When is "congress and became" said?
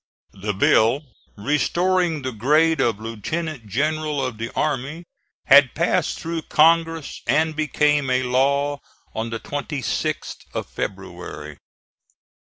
6.49-8.09